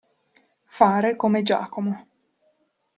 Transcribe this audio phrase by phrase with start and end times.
[0.65, 2.07] Fare come Giacomo.